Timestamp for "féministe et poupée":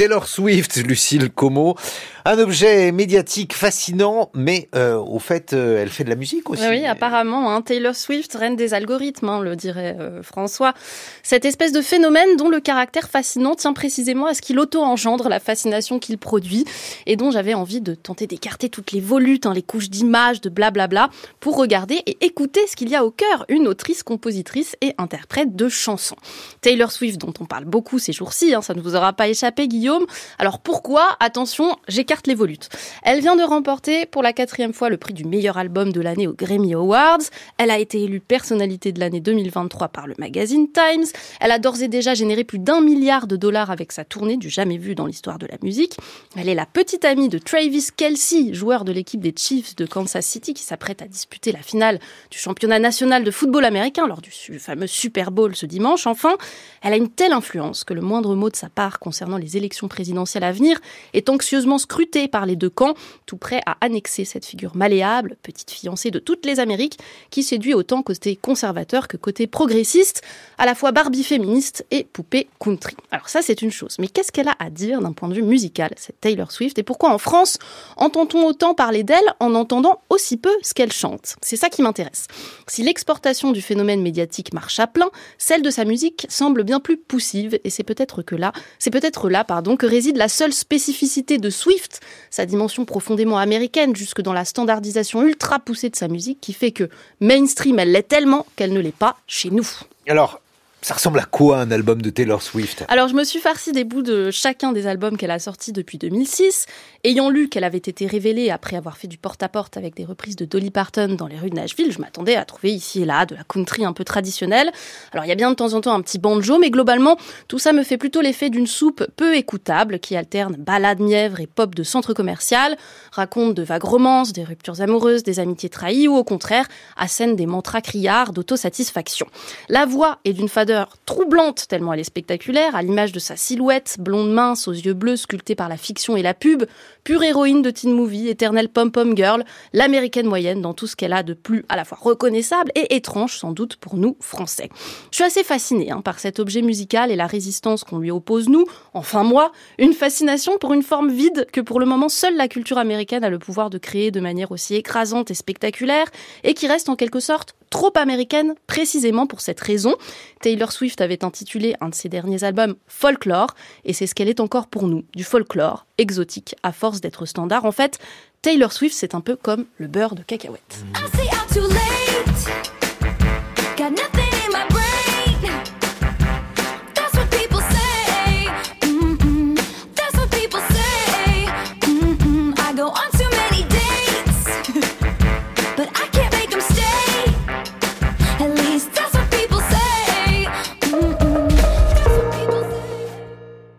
71.24-72.48